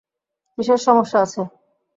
[0.53, 1.41] কীসের সমস্যা আছে?